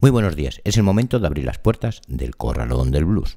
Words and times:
Muy 0.00 0.10
buenos 0.10 0.34
días, 0.34 0.60
es 0.64 0.76
el 0.76 0.82
momento 0.82 1.20
de 1.20 1.26
abrir 1.26 1.44
las 1.44 1.58
puertas 1.58 2.02
del 2.08 2.36
Corralón 2.36 2.90
del 2.90 3.04
Blues. 3.04 3.36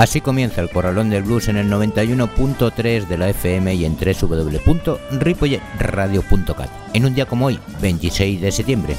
Así 0.00 0.20
comienza 0.22 0.62
el 0.62 0.70
Corralón 0.70 1.10
del 1.10 1.24
Blues 1.24 1.48
en 1.48 1.58
el 1.58 1.70
91.3 1.70 3.06
de 3.06 3.18
la 3.18 3.28
FM 3.28 3.74
y 3.74 3.84
en 3.84 3.98
www.ripolletradio.cat 3.98 6.70
en 6.94 7.04
un 7.04 7.14
día 7.14 7.26
como 7.26 7.44
hoy, 7.44 7.60
26 7.82 8.40
de 8.40 8.50
septiembre. 8.50 8.96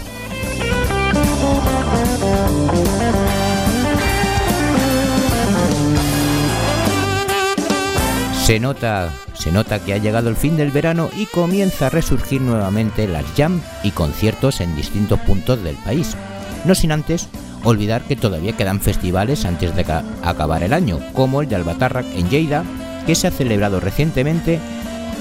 Se 8.44 8.60
nota, 8.60 9.12
se 9.34 9.52
nota 9.52 9.84
que 9.84 9.96
ha 9.96 9.98
llegado 9.98 10.30
el 10.30 10.36
fin 10.36 10.56
del 10.56 10.70
verano 10.70 11.10
y 11.18 11.26
comienza 11.26 11.88
a 11.88 11.90
resurgir 11.90 12.42
nuevamente 12.42 13.08
las 13.08 13.26
jam 13.36 13.60
y 13.84 13.90
conciertos 13.90 14.62
en 14.62 14.76
distintos 14.76 15.20
puntos 15.22 15.64
del 15.64 15.78
país. 15.78 16.16
No 16.64 16.76
sin 16.76 16.92
antes 16.92 17.28
olvidar 17.64 18.02
que 18.04 18.16
todavía 18.16 18.56
quedan 18.56 18.82
festivales 18.82 19.46
antes 19.46 19.76
de 19.76 19.86
acabar 20.24 20.64
el 20.64 20.74
año, 20.74 21.00
como 21.14 21.42
el 21.42 21.50
de 21.50 21.56
Albatarrac 21.56 22.06
en 22.16 22.30
Lleida, 22.30 22.64
que 23.06 23.16
se 23.16 23.28
ha 23.28 23.32
celebrado 23.32 23.80
recientemente, 23.80 24.60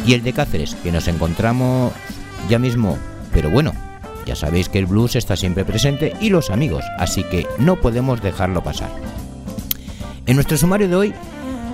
y 0.07 0.15
el 0.15 0.23
de 0.23 0.33
Cáceres, 0.33 0.75
que 0.77 0.93
nos 0.93 1.09
encontramos 1.09 1.93
ya 2.49 2.59
mismo. 2.59 2.99
Pero 3.33 3.51
bueno, 3.51 3.73
ya 4.27 4.35
sabéis 4.35 4.69
que 4.69 4.79
el 4.79 4.87
blues 4.87 5.17
está 5.17 5.37
siempre 5.37 5.65
presente 5.65 6.15
y 6.21 6.31
los 6.31 6.51
amigos, 6.51 6.85
así 6.99 7.25
que 7.25 7.47
no 7.59 7.77
podemos 7.77 8.23
dejarlo 8.23 8.63
pasar. 8.63 8.91
En 10.27 10.37
nuestro 10.37 10.57
sumario 10.57 10.89
de 10.89 10.97
hoy 10.97 11.15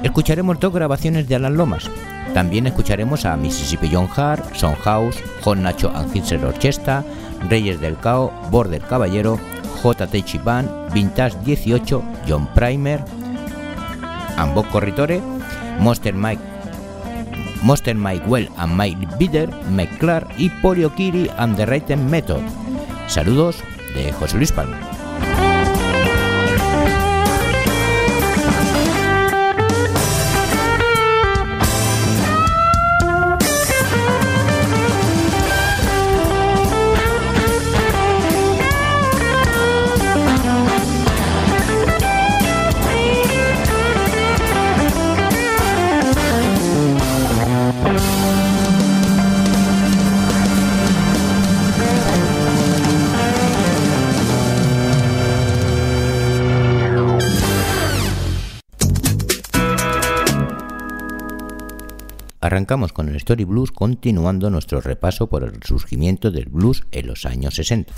escucharemos 0.03 0.59
dos 0.61 0.73
grabaciones 0.73 1.29
de 1.29 1.37
Alan 1.37 1.57
Lomas. 1.57 1.91
También 2.35 2.67
escucharemos 2.67 3.25
a 3.25 3.37
Mississippi 3.37 3.89
John 3.93 4.09
Hart, 4.15 4.55
Son 4.55 4.75
House, 4.75 5.17
John 5.43 5.63
Nacho 5.63 5.91
and 5.95 6.45
Orchestra, 6.45 7.05
Reyes 7.49 7.81
del 7.81 7.97
Cao, 7.97 8.33
Border 8.51 8.83
Caballero, 8.83 9.39
J.T. 9.83 10.23
Chipan, 10.23 10.69
Vintage 10.93 11.37
18, 11.47 12.27
John 12.27 12.47
Primer, 12.55 13.05
Ambos 14.37 14.67
Corritore, 14.67 15.21
Monster 15.81 16.15
Mike, 16.15 16.41
Monster 17.63 17.95
Mike 17.95 18.25
Well 18.27 18.49
and 18.59 18.77
Mike 18.77 18.97
Bitter, 19.19 19.49
Mike 19.71 19.99
Clark 19.99 20.29
y 20.39 20.51
Polio 20.63 20.95
Kiri 20.95 21.31
and 21.39 21.57
the 21.57 21.67
Written 21.67 22.11
Method. 22.11 22.43
Saludos 23.09 23.57
de 23.95 24.13
José 24.13 24.37
Luis 24.37 24.53
Palma. 24.53 24.86
Arrancamos 62.67 62.93
con 62.93 63.09
el 63.09 63.15
Story 63.15 63.45
Blues 63.45 63.71
continuando 63.71 64.51
nuestro 64.51 64.81
repaso 64.81 65.29
por 65.29 65.45
el 65.45 65.63
surgimiento 65.63 66.33
del 66.33 66.47
blues 66.47 66.83
en 66.91 67.07
los 67.07 67.25
años 67.25 67.55
60. 67.55 67.95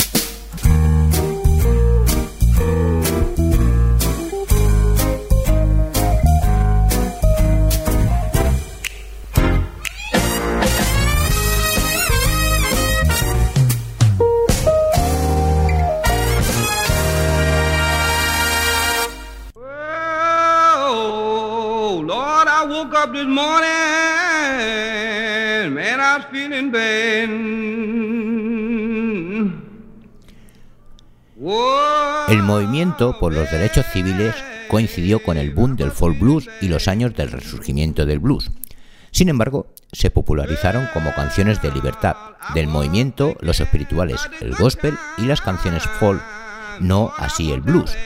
El 32.28 32.42
movimiento 32.42 33.18
por 33.18 33.32
los 33.32 33.50
derechos 33.50 33.86
civiles 33.86 34.34
coincidió 34.68 35.22
con 35.22 35.38
el 35.38 35.54
boom 35.54 35.76
del 35.76 35.90
folk 35.90 36.18
blues 36.18 36.46
y 36.60 36.68
los 36.68 36.86
años 36.86 37.14
del 37.14 37.30
resurgimiento 37.30 38.04
del 38.04 38.18
blues. 38.18 38.50
Sin 39.12 39.30
embargo, 39.30 39.72
se 39.92 40.10
popularizaron 40.10 40.88
como 40.92 41.14
canciones 41.14 41.62
de 41.62 41.72
libertad 41.72 42.16
del 42.54 42.66
movimiento 42.66 43.34
los 43.40 43.60
espirituales, 43.60 44.28
el 44.42 44.54
gospel 44.54 44.94
y 45.16 45.22
las 45.22 45.40
canciones 45.40 45.84
folk, 45.84 46.22
no 46.80 47.12
así 47.16 47.50
el 47.50 47.62
blues. 47.62 47.96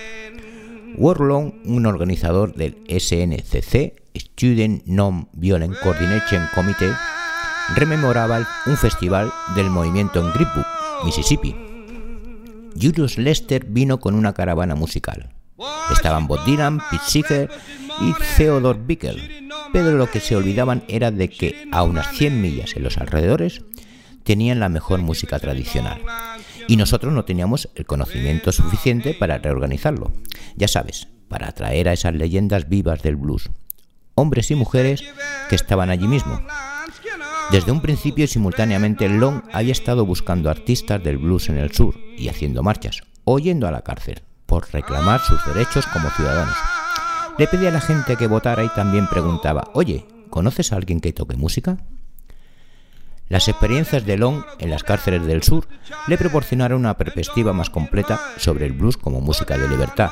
Warlong, 0.94 1.54
un 1.64 1.86
organizador 1.86 2.54
del 2.54 2.78
SNCC, 2.86 4.02
Student 4.14 4.84
Non-Violent 4.86 5.74
Coordination 5.82 6.46
Committee, 6.54 6.92
rememoraba 7.74 8.46
un 8.66 8.76
festival 8.76 9.32
del 9.56 9.68
movimiento 9.68 10.20
en 10.20 10.32
Greenwood, 10.32 10.66
Mississippi. 11.04 11.71
Julius 12.80 13.18
Lester 13.18 13.64
vino 13.66 14.00
con 14.00 14.14
una 14.14 14.32
caravana 14.32 14.74
musical. 14.74 15.30
Estaban 15.92 16.26
Bob 16.26 16.44
Dylan, 16.44 16.80
Pete 16.90 17.04
Seeger 17.06 17.50
y 18.00 18.12
Theodore 18.36 18.80
Bickel, 18.84 19.50
pero 19.72 19.92
lo 19.92 20.10
que 20.10 20.20
se 20.20 20.36
olvidaban 20.36 20.84
era 20.88 21.10
de 21.10 21.28
que 21.28 21.68
a 21.70 21.82
unas 21.82 22.08
100 22.12 22.40
millas 22.40 22.76
en 22.76 22.82
los 22.82 22.98
alrededores 22.98 23.62
tenían 24.24 24.60
la 24.60 24.68
mejor 24.68 25.00
música 25.00 25.38
tradicional. 25.38 26.00
Y 26.68 26.76
nosotros 26.76 27.12
no 27.12 27.24
teníamos 27.24 27.68
el 27.74 27.86
conocimiento 27.86 28.52
suficiente 28.52 29.14
para 29.14 29.38
reorganizarlo. 29.38 30.12
Ya 30.56 30.68
sabes, 30.68 31.08
para 31.28 31.48
atraer 31.48 31.88
a 31.88 31.92
esas 31.92 32.14
leyendas 32.14 32.68
vivas 32.68 33.02
del 33.02 33.16
blues. 33.16 33.50
Hombres 34.14 34.50
y 34.50 34.54
mujeres 34.54 35.02
que 35.48 35.56
estaban 35.56 35.90
allí 35.90 36.06
mismo, 36.06 36.40
desde 37.52 37.70
un 37.70 37.82
principio 37.82 38.24
y 38.24 38.28
simultáneamente 38.28 39.10
Long 39.10 39.42
había 39.52 39.72
estado 39.72 40.06
buscando 40.06 40.48
artistas 40.48 41.04
del 41.04 41.18
blues 41.18 41.50
en 41.50 41.58
el 41.58 41.70
sur 41.70 41.94
y 42.16 42.28
haciendo 42.28 42.62
marchas, 42.62 43.02
o 43.24 43.38
yendo 43.38 43.68
a 43.68 43.70
la 43.70 43.82
cárcel, 43.82 44.22
por 44.46 44.72
reclamar 44.72 45.20
sus 45.20 45.44
derechos 45.44 45.86
como 45.86 46.08
ciudadanos. 46.08 46.56
Le 47.36 47.46
pedía 47.46 47.68
a 47.68 47.72
la 47.72 47.82
gente 47.82 48.16
que 48.16 48.26
votara 48.26 48.64
y 48.64 48.70
también 48.70 49.06
preguntaba, 49.06 49.64
oye, 49.74 50.06
¿conoces 50.30 50.72
a 50.72 50.76
alguien 50.76 51.00
que 51.00 51.12
toque 51.12 51.36
música? 51.36 51.76
Las 53.28 53.48
experiencias 53.48 54.06
de 54.06 54.16
Long 54.16 54.44
en 54.58 54.70
las 54.70 54.82
cárceles 54.82 55.26
del 55.26 55.42
sur 55.42 55.68
le 56.06 56.16
proporcionaron 56.16 56.80
una 56.80 56.96
perspectiva 56.96 57.52
más 57.52 57.68
completa 57.68 58.18
sobre 58.38 58.64
el 58.64 58.72
blues 58.72 58.96
como 58.96 59.20
música 59.20 59.58
de 59.58 59.68
libertad. 59.68 60.10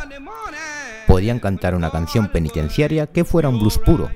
Podían 1.06 1.40
cantar 1.40 1.74
una 1.74 1.90
canción 1.90 2.28
penitenciaria 2.28 3.06
que 3.06 3.24
fuera 3.24 3.48
un 3.48 3.60
blues 3.60 3.78
puro. 3.78 4.10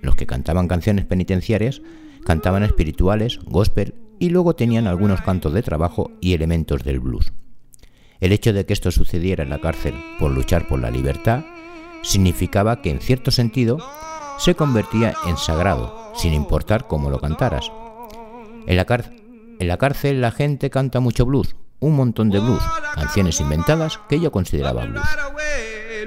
Los 0.00 0.16
que 0.16 0.26
cantaban 0.26 0.68
canciones 0.68 1.04
penitenciarias 1.04 1.82
cantaban 2.26 2.64
espirituales, 2.64 3.38
gospel 3.44 3.94
y 4.18 4.30
luego 4.30 4.56
tenían 4.56 4.86
algunos 4.86 5.20
cantos 5.20 5.52
de 5.52 5.62
trabajo 5.62 6.10
y 6.20 6.34
elementos 6.34 6.82
del 6.82 7.00
blues. 7.00 7.32
El 8.20 8.32
hecho 8.32 8.52
de 8.52 8.66
que 8.66 8.72
esto 8.72 8.90
sucediera 8.90 9.44
en 9.44 9.50
la 9.50 9.60
cárcel 9.60 9.94
por 10.18 10.32
luchar 10.32 10.66
por 10.66 10.80
la 10.80 10.90
libertad 10.90 11.44
significaba 12.02 12.82
que 12.82 12.90
en 12.90 13.00
cierto 13.00 13.30
sentido 13.30 13.78
se 14.38 14.54
convertía 14.54 15.14
en 15.26 15.36
sagrado, 15.36 16.12
sin 16.14 16.32
importar 16.34 16.86
cómo 16.86 17.10
lo 17.10 17.20
cantaras. 17.20 17.70
En 18.66 18.76
la, 18.76 18.84
cárcel 19.76 20.20
la 20.20 20.30
gente 20.32 20.68
canta 20.68 20.98
mucho 20.98 21.24
blues, 21.26 21.54
un 21.78 21.94
montón 21.94 22.30
de 22.30 22.40
blues, 22.40 22.62
canciones 22.94 23.40
inventadas 23.40 24.00
que 24.08 24.18
yo 24.18 24.32
consideraba 24.32 24.84
blues. 24.84 25.06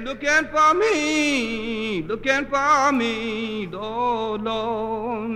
Looking 0.04 0.48
for 0.52 0.74
me, 0.74 2.02
looking 2.04 2.46
for 2.46 2.92
me, 2.92 3.68
Lord, 3.68 4.42
Lord. 4.42 5.30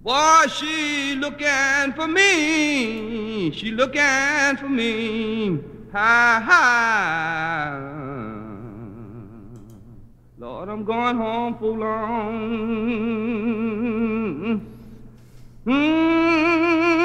Boy, 0.00 0.46
she 0.48 1.14
looking 1.16 1.92
for 1.94 2.08
me, 2.08 3.50
she 3.52 3.70
looking 3.72 4.56
for 4.56 4.68
me, 4.68 5.58
ha 5.92 6.42
ha. 6.46 7.98
Lord, 10.38 10.68
I'm 10.68 10.84
going 10.84 11.16
home 11.16 11.58
for 11.58 11.76
long. 11.76 12.78
Mm, 15.66 16.97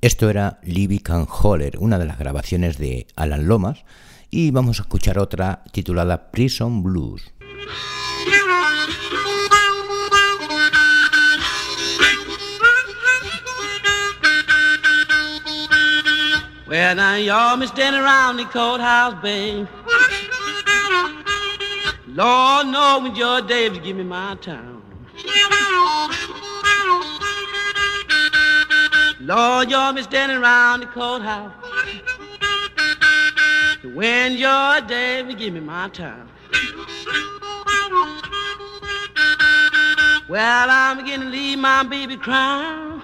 Esto 0.00 0.30
era 0.30 0.60
Libby 0.62 0.98
Can 1.00 1.26
Holler, 1.28 1.76
una 1.78 1.98
de 1.98 2.06
las 2.06 2.18
grabaciones 2.18 2.78
de 2.78 3.06
Alan 3.16 3.46
Lomas, 3.46 3.84
y 4.30 4.50
vamos 4.50 4.78
a 4.78 4.82
escuchar 4.82 5.18
otra 5.18 5.62
titulada 5.72 6.30
Prison 6.30 6.82
Blues. 6.82 7.32
Well, 16.66 16.94
now 16.94 17.16
y'all 17.16 17.56
me 17.56 17.66
standing 17.66 18.00
around 18.00 18.36
the 18.36 18.44
courthouse, 18.44 19.20
babe. 19.20 19.66
Lord, 22.06 22.68
know 22.68 23.00
when 23.02 23.14
George 23.14 23.48
Davis 23.48 23.80
give 23.82 23.96
me 23.96 24.04
my 24.04 24.36
time. 24.40 24.79
Lord, 29.20 29.70
y'all 29.70 29.92
been 29.92 30.02
standing 30.02 30.38
around 30.38 30.80
the 30.80 30.86
courthouse. 30.86 31.52
When 33.84 34.32
your 34.32 34.80
day 34.80 35.22
will 35.22 35.34
give 35.34 35.54
me 35.54 35.60
my 35.60 35.88
time. 35.88 36.28
Well, 40.28 40.68
I'm 40.70 40.96
beginning 40.98 41.28
to 41.28 41.32
leave 41.32 41.58
my 41.58 41.82
baby 41.82 42.16
crying. 42.16 43.02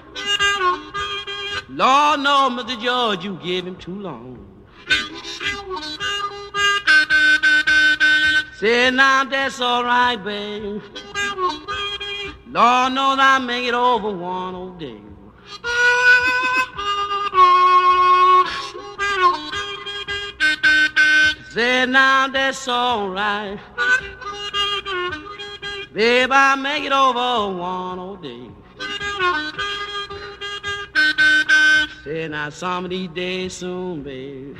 Lord, 1.68 2.20
no, 2.20 2.50
Mr. 2.50 2.80
George, 2.80 3.24
you 3.24 3.38
give 3.42 3.66
him 3.66 3.76
too 3.76 4.00
long. 4.00 4.46
Say 8.58 8.90
now 8.90 9.24
that's 9.24 9.60
all 9.60 9.84
right, 9.84 10.16
babe. 10.16 10.80
Lord 12.48 12.92
knows 12.92 13.18
I'll 13.18 13.40
make 13.40 13.66
it 13.66 13.74
over 13.74 14.10
one 14.10 14.54
old 14.54 14.78
day. 14.78 15.00
Say 21.50 21.86
now 21.86 22.28
that's 22.28 22.68
all 22.68 23.08
right. 23.08 23.58
Babe, 25.92 26.30
I'll 26.30 26.56
make 26.56 26.84
it 26.84 26.92
over 26.92 27.58
one 27.58 27.98
old 27.98 28.22
day. 28.22 28.50
Say 32.04 32.28
now 32.28 32.50
some 32.50 32.84
of 32.84 32.90
these 32.90 33.08
days 33.08 33.54
soon, 33.54 34.04
babe. 34.04 34.56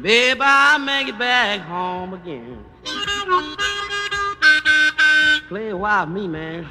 Babe, 0.00 0.38
I'll 0.40 0.80
make 0.80 1.08
it 1.08 1.18
back 1.18 1.60
home 1.60 2.14
again. 2.14 2.64
Play 5.52 5.68
a 5.68 5.76
while 5.76 6.06
me, 6.06 6.26
man. 6.26 6.66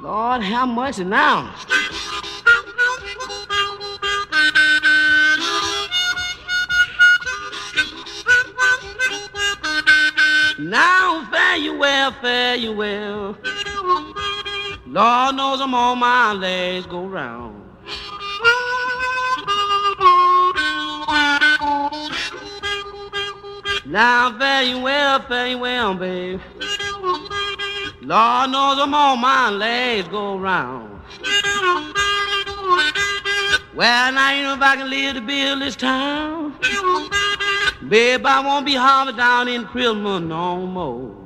Lord, 0.00 0.42
how 0.42 0.64
much 0.64 0.98
now? 1.00 1.52
Now 10.60 11.28
fare 11.32 11.56
you 11.56 11.76
well, 11.76 12.12
fare 12.22 12.54
you 12.54 12.72
well. 12.72 13.36
Lord 14.86 15.34
knows 15.34 15.60
I'm 15.60 15.74
on 15.74 15.98
my 15.98 16.32
legs 16.32 16.86
go 16.86 17.06
round. 17.08 17.69
Now 23.90 24.30
you 24.62 24.78
well, 24.78 25.48
you 25.48 25.58
well, 25.58 25.94
babe. 25.94 26.40
Lord 28.00 28.50
knows 28.50 28.78
I'm 28.78 28.94
on 28.94 29.20
my 29.20 29.50
legs 29.50 30.06
go 30.06 30.38
round. 30.38 31.00
Well, 33.74 34.12
now 34.12 34.32
you 34.32 34.44
know 34.44 34.54
if 34.54 34.62
I 34.62 34.76
can 34.76 34.88
live 34.88 35.16
to 35.16 35.20
build 35.20 35.62
this 35.62 35.74
town. 35.74 36.54
Babe, 37.88 38.24
I 38.24 38.38
won't 38.38 38.64
be 38.64 38.76
harbored 38.76 39.16
down 39.16 39.48
in 39.48 39.66
prison 39.66 40.28
no 40.28 40.66
more. 40.66 41.16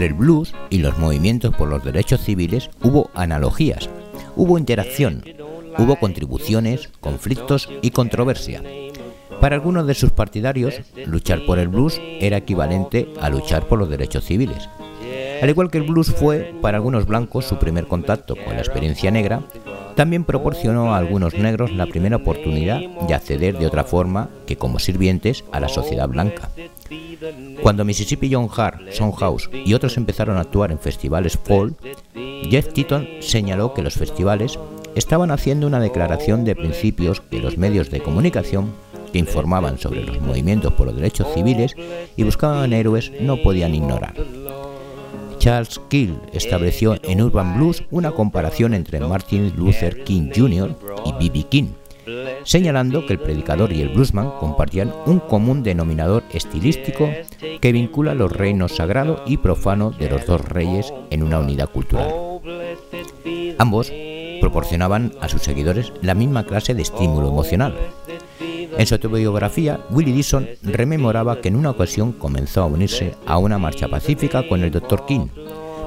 Entre 0.00 0.14
el 0.14 0.18
blues 0.18 0.54
y 0.70 0.78
los 0.78 0.96
movimientos 0.96 1.54
por 1.54 1.68
los 1.68 1.84
derechos 1.84 2.22
civiles 2.22 2.70
hubo 2.82 3.10
analogías, 3.12 3.90
hubo 4.34 4.56
interacción, 4.56 5.22
hubo 5.76 5.96
contribuciones, 5.96 6.88
conflictos 7.00 7.68
y 7.82 7.90
controversia. 7.90 8.62
Para 9.42 9.56
algunos 9.56 9.86
de 9.86 9.92
sus 9.92 10.10
partidarios, 10.10 10.80
luchar 11.04 11.44
por 11.44 11.58
el 11.58 11.68
blues 11.68 12.00
era 12.18 12.38
equivalente 12.38 13.12
a 13.20 13.28
luchar 13.28 13.68
por 13.68 13.78
los 13.78 13.90
derechos 13.90 14.24
civiles. 14.24 14.70
Al 15.42 15.50
igual 15.50 15.70
que 15.70 15.76
el 15.76 15.84
blues 15.84 16.10
fue, 16.10 16.54
para 16.62 16.78
algunos 16.78 17.04
blancos, 17.04 17.44
su 17.44 17.58
primer 17.58 17.86
contacto 17.86 18.36
con 18.36 18.54
la 18.54 18.60
experiencia 18.60 19.10
negra, 19.10 19.42
también 19.96 20.24
proporcionó 20.24 20.94
a 20.94 20.96
algunos 20.96 21.34
negros 21.34 21.72
la 21.72 21.84
primera 21.84 22.16
oportunidad 22.16 22.80
de 23.06 23.12
acceder 23.12 23.58
de 23.58 23.66
otra 23.66 23.84
forma 23.84 24.30
que 24.46 24.56
como 24.56 24.78
sirvientes 24.78 25.44
a 25.52 25.60
la 25.60 25.68
sociedad 25.68 26.08
blanca. 26.08 26.48
Cuando 27.62 27.84
Mississippi 27.84 28.32
John 28.32 28.48
Hart, 28.54 28.80
House 29.18 29.50
y 29.52 29.74
otros 29.74 29.96
empezaron 29.96 30.36
a 30.36 30.40
actuar 30.40 30.72
en 30.72 30.78
festivales 30.78 31.38
folk, 31.38 31.76
Jeff 32.48 32.72
Titton 32.72 33.06
señaló 33.20 33.74
que 33.74 33.82
los 33.82 33.94
festivales 33.94 34.58
estaban 34.94 35.30
haciendo 35.30 35.66
una 35.66 35.80
declaración 35.80 36.44
de 36.44 36.56
principios 36.56 37.20
que 37.20 37.38
los 37.38 37.58
medios 37.58 37.90
de 37.90 38.02
comunicación 38.02 38.72
que 39.12 39.18
informaban 39.18 39.78
sobre 39.78 40.04
los 40.04 40.20
movimientos 40.20 40.72
por 40.72 40.86
los 40.86 40.96
derechos 40.96 41.28
civiles 41.34 41.74
y 42.16 42.22
buscaban 42.22 42.72
héroes 42.72 43.12
no 43.20 43.36
podían 43.42 43.74
ignorar. 43.74 44.14
Charles 45.38 45.80
Kill 45.88 46.18
estableció 46.34 46.96
en 47.02 47.22
Urban 47.22 47.56
Blues 47.56 47.82
una 47.90 48.12
comparación 48.12 48.74
entre 48.74 49.00
Martin 49.00 49.54
Luther 49.56 50.04
King 50.04 50.30
Jr. 50.34 50.76
y 51.06 51.12
B.B. 51.12 51.46
King, 51.48 51.68
señalando 52.44 53.06
que 53.06 53.14
el 53.14 53.18
predicador 53.18 53.72
y 53.72 53.82
el 53.82 53.90
bluesman 53.90 54.30
compartían 54.38 54.92
un 55.06 55.20
común 55.20 55.62
denominador 55.62 56.22
estilístico 56.32 57.08
que 57.60 57.72
vincula 57.72 58.14
los 58.14 58.32
reinos 58.32 58.76
sagrado 58.76 59.22
y 59.26 59.36
profano 59.38 59.90
de 59.90 60.10
los 60.10 60.26
dos 60.26 60.40
reyes 60.40 60.92
en 61.10 61.22
una 61.22 61.38
unidad 61.38 61.70
cultural. 61.70 62.12
Ambos 63.58 63.92
proporcionaban 64.40 65.12
a 65.20 65.28
sus 65.28 65.42
seguidores 65.42 65.92
la 66.02 66.14
misma 66.14 66.44
clase 66.44 66.74
de 66.74 66.82
estímulo 66.82 67.28
emocional. 67.28 67.74
En 68.78 68.86
su 68.86 68.94
autobiografía, 68.94 69.80
Willie 69.90 70.14
Dixon 70.14 70.48
rememoraba 70.62 71.40
que 71.40 71.48
en 71.48 71.56
una 71.56 71.70
ocasión 71.70 72.12
comenzó 72.12 72.62
a 72.62 72.66
unirse 72.66 73.14
a 73.26 73.36
una 73.38 73.58
marcha 73.58 73.88
pacífica 73.88 74.48
con 74.48 74.62
el 74.62 74.70
Dr. 74.70 75.04
King, 75.06 75.26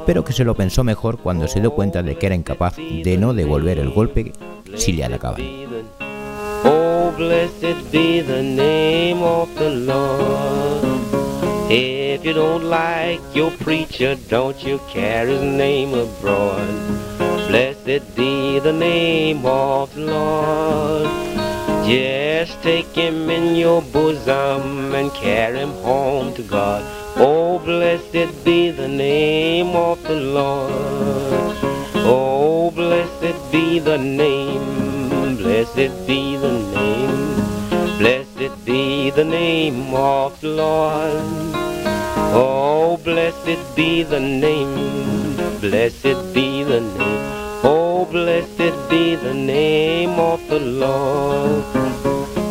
pero 0.06 0.24
que 0.24 0.34
se 0.34 0.44
lo 0.44 0.54
pensó 0.54 0.84
mejor 0.84 1.18
cuando 1.18 1.48
se 1.48 1.60
dio 1.60 1.72
cuenta 1.72 2.04
de 2.04 2.16
que 2.16 2.26
era 2.28 2.36
incapaz 2.36 2.76
de 2.78 3.18
no 3.18 3.34
devolver 3.34 3.80
el 3.80 3.90
golpe 3.90 4.34
si 4.76 4.94
le 4.94 5.06
atacaban. 5.06 5.42
Blessed 7.24 7.90
be 7.90 8.20
the 8.20 8.44
name 8.44 9.24
of 9.24 9.56
the 9.56 9.70
Lord. 9.70 10.84
If 11.72 12.26
you 12.26 12.34
don't 12.34 12.66
like 12.66 13.22
your 13.34 13.50
preacher, 13.52 14.16
don't 14.28 14.62
you 14.62 14.78
carry 14.90 15.32
his 15.32 15.42
name 15.42 15.94
abroad. 15.94 16.68
Blessed 17.48 18.14
be 18.18 18.60
the 18.60 18.74
name 18.74 19.46
of 19.46 19.96
the 19.96 20.02
Lord. 20.02 21.08
Just 21.88 22.62
take 22.62 22.94
him 22.94 23.30
in 23.30 23.56
your 23.56 23.82
bosom 23.82 24.94
and 24.94 25.10
carry 25.14 25.60
him 25.60 25.76
home 25.90 26.34
to 26.36 26.44
God. 26.44 26.84
Oh, 27.16 27.58
blessed 27.60 28.44
be 28.44 28.70
the 28.70 28.90
name 28.90 29.70
of 29.78 30.04
the 30.04 30.20
Lord. 30.40 30.74
Oh, 32.06 32.70
blessed 32.72 33.38
be 33.50 33.80
the 33.80 33.98
name, 33.98 34.83
blessed 35.54 36.08
be 36.08 36.36
the 36.36 36.52
name, 36.52 37.36
blessed 38.00 38.66
be 38.66 39.12
the 39.12 39.24
name 39.24 39.94
of 39.94 40.42
the 40.42 40.48
Lord. 40.48 41.14
Oh, 42.34 43.00
blessed 43.04 43.76
be 43.76 44.02
the 44.02 44.20
name, 44.20 45.36
blessed 45.62 46.34
be 46.34 46.64
the 46.64 46.82
name. 46.82 47.22
Oh, 47.64 48.08
blessed 48.10 48.90
be 48.90 49.16
the 49.16 49.36
name 49.36 50.20
of 50.20 50.40
the 50.48 50.60
Lord. 50.60 51.64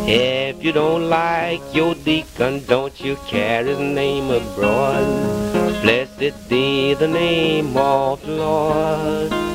If 0.06 0.62
you 0.62 0.73
don't 0.73 1.09
like 1.11 1.62
your 1.75 1.97
deacon, 1.97 2.64
don't 2.66 3.00
you 3.00 3.16
carry 3.26 3.71
his 3.71 3.80
name 3.80 4.30
abroad. 4.30 5.09
Blessed 5.82 6.49
be 6.49 6.94
the 6.94 7.09
name 7.09 7.76
of 7.76 8.25
the 8.25 8.30
Lord. 8.30 9.51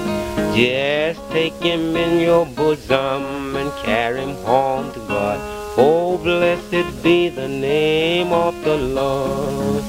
Just 0.57 1.21
take 1.29 1.53
him 1.61 1.95
in 1.95 2.19
your 2.19 2.47
bosom 2.55 3.55
and 3.55 3.71
carry 3.85 4.21
him 4.21 4.35
home 4.43 4.91
to 4.91 4.99
God. 5.01 5.37
Oh, 5.77 6.17
blessed 6.17 7.03
be 7.03 7.29
the 7.29 7.47
name 7.47 8.33
of 8.33 8.55
the 8.63 8.75
Lord. 8.75 9.83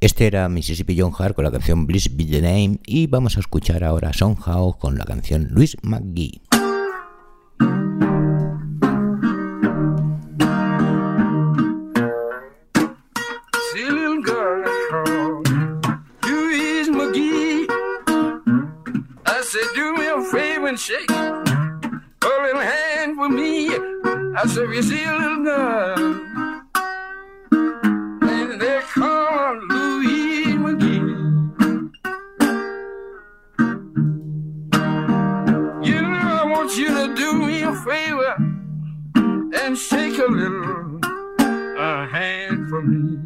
Este 0.00 0.26
era 0.26 0.48
Mississippi 0.48 0.96
John 0.98 1.12
Hart 1.16 1.36
con 1.36 1.44
la 1.44 1.52
canción 1.52 1.86
Bliss 1.86 2.16
Be 2.16 2.24
the 2.24 2.42
Name 2.42 2.80
y 2.86 3.06
vamos 3.06 3.36
a 3.36 3.40
escuchar 3.40 3.84
ahora 3.84 4.12
Son 4.12 4.36
Hao 4.44 4.76
con 4.80 4.98
la 4.98 5.04
canción 5.04 5.46
Luis 5.52 5.76
McGee. 5.80 6.40
And 20.76 20.82
shake 20.82 21.10
a 21.10 21.42
little 22.42 22.60
hand 22.60 23.16
for 23.16 23.30
me. 23.30 23.70
I 24.36 24.44
said, 24.46 24.68
you 24.74 24.82
see 24.82 25.04
a 25.04 25.14
little 25.16 25.44
girl, 25.44 25.98
and 28.30 28.60
they 28.60 28.80
call 28.82 29.56
Louise 29.70 30.54
McGee. 30.64 31.00
You 35.86 36.02
know, 36.02 36.42
I 36.42 36.44
want 36.44 36.76
you 36.76 36.88
to 36.88 37.14
do 37.14 37.32
me 37.32 37.62
a 37.62 37.74
favor 37.74 38.34
and 39.62 39.78
shake 39.78 40.18
a 40.18 40.30
little 40.30 41.00
a 41.78 42.06
hand 42.06 42.68
for 42.68 42.82
me. 42.82 43.16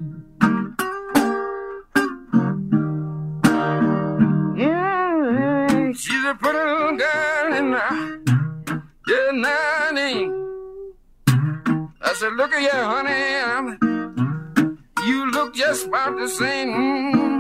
Mm, 4.56 5.96
she's 5.98 6.24
a 6.24 6.34
pretty 6.34 6.96
girl 6.96 7.29
I 7.74 8.18
did. 9.06 9.30
I 12.02 12.14
said, 12.14 12.32
look 12.34 12.52
at 12.52 12.62
you, 12.62 12.70
honey, 12.70 13.76
you 15.06 15.30
look 15.30 15.54
just 15.54 15.86
about 15.86 16.16
the 16.18 16.28
same. 16.28 17.39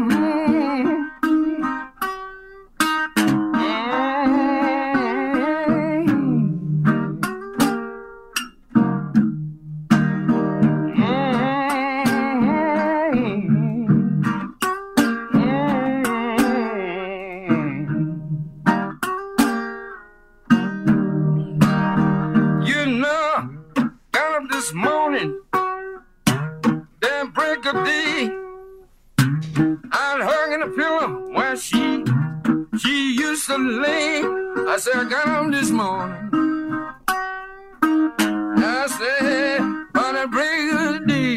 this 24.60 24.74
morning, 24.74 25.40
then 27.00 27.30
break 27.32 27.64
of 27.64 27.82
day. 27.82 28.30
I'd 29.18 30.20
hug 30.28 30.52
in 30.52 30.60
the 30.60 30.70
pillow 30.76 31.32
where 31.32 31.56
she 31.56 32.04
she 32.78 33.14
used 33.14 33.46
to 33.46 33.56
lay. 33.56 34.22
I 34.68 34.76
said, 34.78 34.96
I 34.96 35.04
got 35.08 35.28
home 35.28 35.50
this 35.50 35.70
morning. 35.70 36.30
I 37.08 38.86
said, 38.98 39.60
on 40.02 40.14
the 40.18 40.26
break 40.28 40.72
of 40.84 41.06
day. 41.08 41.36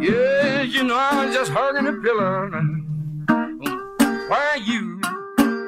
Yeah, 0.00 0.62
you 0.62 0.84
know, 0.84 0.96
I'm 0.98 1.30
just 1.34 1.50
hugging 1.52 1.84
the 1.84 1.92
pillow. 2.06 2.48
where 4.30 4.56
you, 4.56 4.98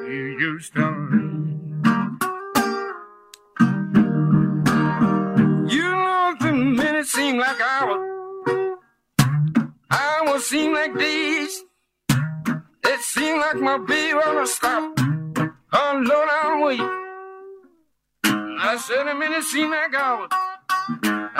you 0.09 0.23
used 0.39 0.73
to 0.73 1.00
seem 10.51 10.73
like 10.73 10.93
days. 10.97 11.63
It 12.83 12.99
seemed 12.99 13.39
like 13.39 13.55
my 13.55 13.77
baby 13.77 14.13
wanna 14.15 14.45
stop. 14.45 14.83
Oh 15.71 15.93
Lord, 16.09 16.29
I'm 16.39 16.61
weak. 16.65 16.91
I 18.69 18.75
said 18.85 19.07
a 19.07 19.15
minute 19.15 19.45
seemed 19.45 19.71
like 19.71 19.93
hours. 19.95 20.29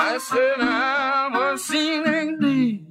I 0.07 0.17
said 0.29 0.55
I 0.61 1.29
was 1.33 1.61
seeing 1.65 2.05
indeed. 2.23 2.87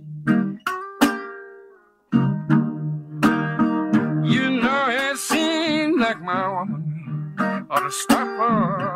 You 4.34 4.44
know 4.60 4.80
it 4.90 5.16
seemed 5.16 5.98
like 6.00 6.20
my 6.20 6.44
woman 6.54 7.34
ought 7.70 7.80
to 7.80 7.90
stop 7.90 8.28
her. 8.40 8.89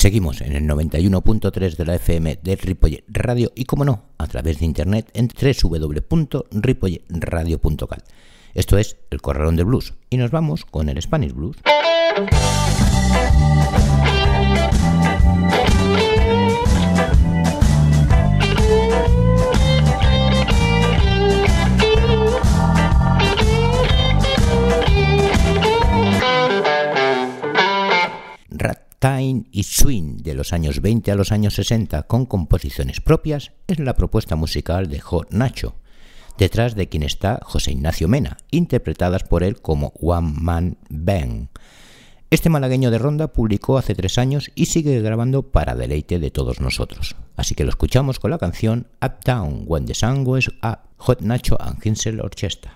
Seguimos 0.00 0.40
en 0.40 0.54
el 0.54 0.66
91.3 0.66 1.76
de 1.76 1.84
la 1.84 1.96
FM 1.96 2.38
de 2.42 2.56
Ripollet 2.56 3.04
Radio 3.06 3.52
y, 3.54 3.66
como 3.66 3.84
no, 3.84 4.04
a 4.16 4.26
través 4.28 4.58
de 4.58 4.64
internet 4.64 5.10
en 5.12 5.28
www.ripolletradio.cat. 5.28 8.08
Esto 8.54 8.78
es 8.78 8.96
El 9.10 9.20
Corralón 9.20 9.56
de 9.56 9.64
Blues 9.64 9.92
y 10.08 10.16
nos 10.16 10.30
vamos 10.30 10.64
con 10.64 10.88
el 10.88 11.02
Spanish 11.02 11.34
Blues. 11.34 11.58
Time 29.00 29.44
y 29.50 29.62
Swing 29.62 30.18
de 30.18 30.34
los 30.34 30.52
años 30.52 30.82
20 30.82 31.10
a 31.10 31.14
los 31.14 31.32
años 31.32 31.54
60 31.54 32.02
con 32.02 32.26
composiciones 32.26 33.00
propias 33.00 33.52
es 33.66 33.78
la 33.78 33.94
propuesta 33.94 34.36
musical 34.36 34.90
de 34.90 35.00
Hot 35.00 35.32
Nacho, 35.32 35.74
detrás 36.36 36.74
de 36.74 36.90
quien 36.90 37.02
está 37.02 37.40
José 37.42 37.72
Ignacio 37.72 38.08
Mena, 38.08 38.36
interpretadas 38.50 39.24
por 39.24 39.42
él 39.42 39.62
como 39.62 39.94
One 39.98 40.34
Man 40.38 40.76
Band. 40.90 41.48
Este 42.28 42.50
malagueño 42.50 42.90
de 42.90 42.98
Ronda 42.98 43.32
publicó 43.32 43.78
hace 43.78 43.94
tres 43.94 44.18
años 44.18 44.50
y 44.54 44.66
sigue 44.66 45.00
grabando 45.00 45.50
para 45.50 45.74
deleite 45.74 46.18
de 46.18 46.30
todos 46.30 46.60
nosotros. 46.60 47.16
Así 47.36 47.54
que 47.54 47.64
lo 47.64 47.70
escuchamos 47.70 48.20
con 48.20 48.30
la 48.30 48.38
canción 48.38 48.86
Uptown 49.02 49.64
When 49.66 49.86
the 49.86 49.94
Sun 49.94 50.24
Goes 50.24 50.48
Up, 50.62 50.80
Hot 50.98 51.22
Nacho 51.22 51.56
and 51.58 51.78
Hinsel 51.82 52.20
Orchestra. 52.20 52.74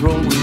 Los 0.00 0.37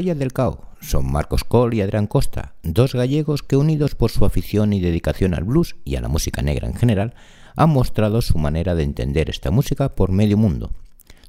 Reyes 0.00 0.18
del 0.18 0.32
Cao 0.32 0.66
son 0.80 1.12
Marcos 1.12 1.44
Cole 1.44 1.76
y 1.76 1.82
Adrián 1.82 2.06
Costa, 2.06 2.54
dos 2.62 2.94
gallegos 2.94 3.42
que 3.42 3.58
unidos 3.58 3.94
por 3.94 4.10
su 4.10 4.24
afición 4.24 4.72
y 4.72 4.80
dedicación 4.80 5.34
al 5.34 5.44
blues 5.44 5.76
y 5.84 5.96
a 5.96 6.00
la 6.00 6.08
música 6.08 6.40
negra 6.40 6.66
en 6.68 6.74
general, 6.74 7.12
han 7.54 7.68
mostrado 7.68 8.22
su 8.22 8.38
manera 8.38 8.74
de 8.74 8.84
entender 8.84 9.28
esta 9.28 9.50
música 9.50 9.90
por 9.90 10.10
medio 10.10 10.38
mundo. 10.38 10.70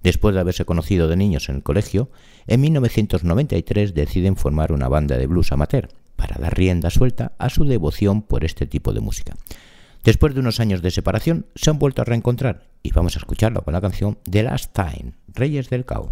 Después 0.04 0.34
de 0.34 0.40
haberse 0.40 0.64
conocido 0.64 1.10
de 1.10 1.18
niños 1.18 1.50
en 1.50 1.58
el 1.58 1.64
colegio, 1.64 2.12
en 2.48 2.62
1993 2.62 3.94
deciden 3.94 4.38
formar 4.38 4.72
una 4.72 4.88
banda 4.88 5.18
de 5.18 5.28
blues 5.28 5.52
amateur 5.52 5.90
para 6.16 6.40
dar 6.40 6.56
rienda 6.56 6.90
suelta 6.90 7.34
a 7.40 7.50
su 7.50 7.66
devoción 7.66 8.22
por 8.22 8.46
este 8.46 8.68
tipo 8.68 8.94
de 8.94 9.02
música. 9.02 9.36
Después 10.06 10.34
de 10.34 10.40
unos 10.40 10.62
años 10.62 10.82
de 10.82 10.92
separación, 10.92 11.46
se 11.56 11.72
han 11.72 11.78
vuelto 11.78 12.04
a 12.04 12.06
reencontrar 12.06 12.70
y 12.84 12.94
vamos 12.94 13.18
a 13.18 13.20
escucharlo 13.20 13.64
con 13.64 13.74
la 13.74 13.82
canción 13.82 14.18
The 14.30 14.44
Last 14.44 14.74
Time, 14.74 15.12
Reyes 15.28 15.70
del 15.70 15.84
Cao. 15.84 16.12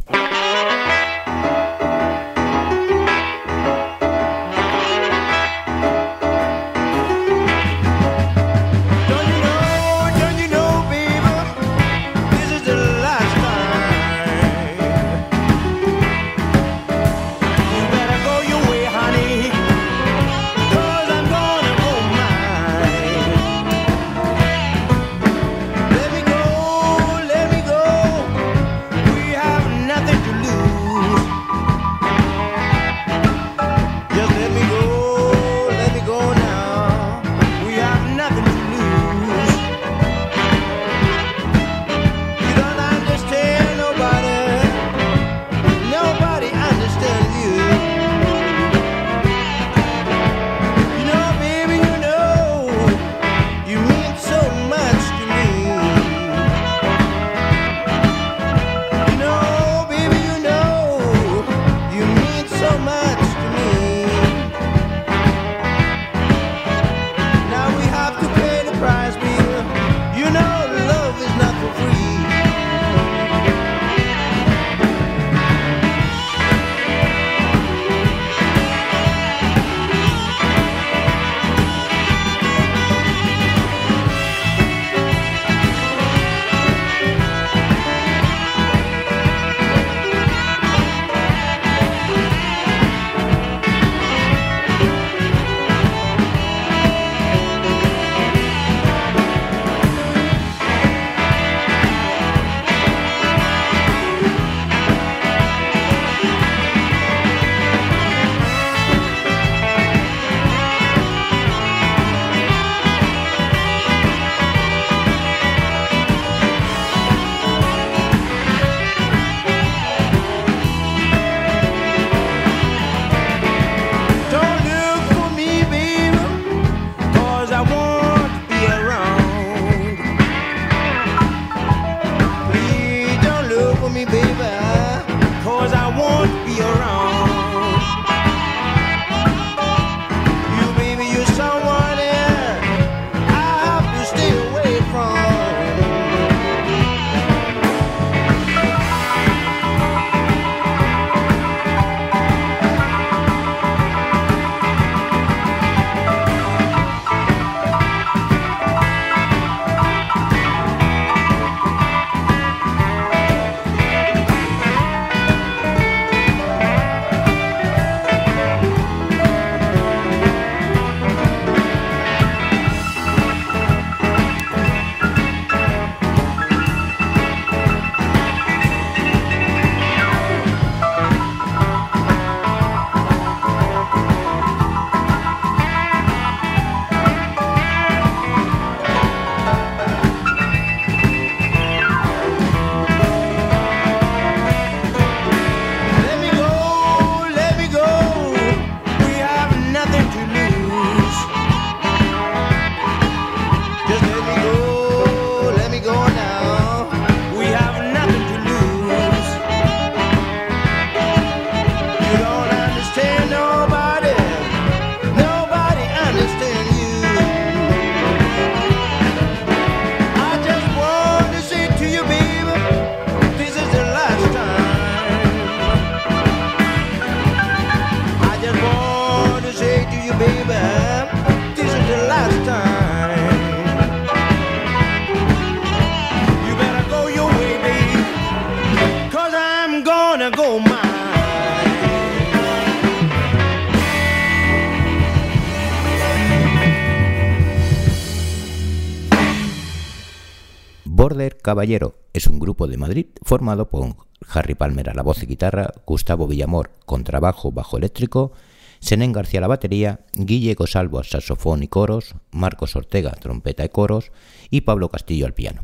Caballero 251.50 251.96
es 252.14 252.28
un 252.28 252.38
grupo 252.38 252.68
de 252.68 252.78
Madrid 252.78 253.08
formado 253.24 253.72
por 253.72 253.96
Harry 254.32 254.54
Palmer 254.54 254.88
a 254.88 254.94
la 254.94 255.02
voz 255.02 255.24
y 255.24 255.26
guitarra, 255.26 255.74
Gustavo 255.84 256.28
Villamor 256.28 256.70
contrabajo, 256.86 257.52
bajo 257.52 257.76
eléctrico, 257.76 258.34
Senén 258.80 259.14
García 259.14 259.40
a 259.40 259.42
la 259.42 259.48
batería, 259.48 260.02
Guille 260.14 260.56
Cosalvo 260.56 261.02
saxofón 261.02 261.64
y 261.64 261.68
coros, 261.68 262.14
Marcos 262.30 262.76
Ortega 262.76 263.14
trompeta 263.14 263.66
y 263.66 263.70
coros 263.70 264.12
y 264.52 264.62
Pablo 264.62 264.90
Castillo 264.90 265.26
al 265.26 265.34
piano. 265.34 265.64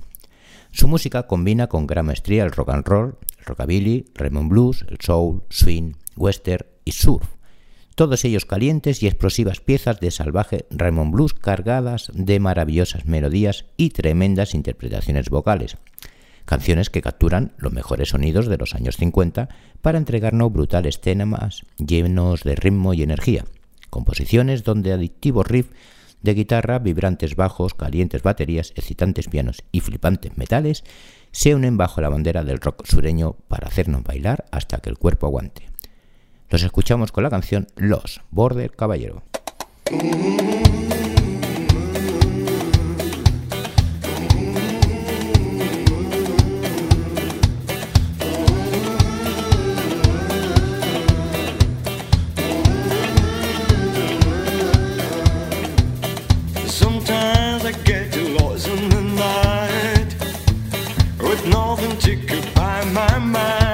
Su 0.71 0.87
música 0.87 1.27
combina 1.27 1.67
con 1.67 1.85
gran 1.85 2.07
maestría 2.07 2.45
el 2.45 2.51
rock 2.51 2.69
and 2.69 2.87
roll, 2.87 3.17
el 3.37 3.45
rockabilly, 3.45 4.05
Raymond 4.15 4.49
blues, 4.49 4.87
el 4.89 4.97
soul, 4.99 5.43
swing, 5.51 5.93
western 6.15 6.65
y 6.83 6.93
surf. 6.93 7.34
Todos 7.95 8.25
ellos 8.25 8.43
calientes 8.45 9.01
y 9.01 9.07
explosivas 9.07 9.61
piezas 9.61 10.01
de 10.01 10.11
salvaje 10.11 10.65
Raymond 10.69 11.13
Blues 11.13 11.33
cargadas 11.33 12.11
de 12.13 12.41
maravillosas 12.41 13.05
melodías 13.05 13.63
y 13.77 13.91
tremendas 13.91 14.53
interpretaciones 14.53 15.29
vocales. 15.29 15.77
Canciones 16.43 16.89
que 16.89 17.01
capturan 17.01 17.53
los 17.57 17.71
mejores 17.71 18.09
sonidos 18.09 18.47
de 18.47 18.57
los 18.57 18.75
años 18.75 18.97
50 18.97 19.47
para 19.81 19.97
entregarnos 19.97 20.51
brutales 20.51 20.99
temas 20.99 21.63
llenos 21.77 22.43
de 22.43 22.55
ritmo 22.55 22.93
y 22.93 23.01
energía. 23.01 23.45
Composiciones 23.89 24.65
donde 24.65 24.91
adictivos 24.91 25.47
riffs 25.47 25.71
de 26.21 26.33
guitarra, 26.33 26.79
vibrantes 26.79 27.37
bajos, 27.37 27.75
calientes 27.75 28.23
baterías, 28.23 28.73
excitantes 28.75 29.29
pianos 29.29 29.63
y 29.71 29.79
flipantes 29.79 30.37
metales 30.37 30.83
se 31.31 31.55
unen 31.55 31.77
bajo 31.77 32.01
la 32.01 32.09
bandera 32.09 32.43
del 32.43 32.59
rock 32.59 32.85
sureño 32.85 33.37
para 33.47 33.67
hacernos 33.67 34.03
bailar 34.03 34.43
hasta 34.51 34.79
que 34.79 34.89
el 34.89 34.97
cuerpo 34.97 35.27
aguante. 35.27 35.74
Los 36.49 36.63
escuchamos 36.63 37.11
con 37.11 37.23
la 37.23 37.29
canción 37.29 37.67
Los, 37.75 38.21
Border 38.31 38.71
Caballero. 38.71 39.23
Nothing 61.47 62.93
my 62.93 63.19
mind. 63.19 63.64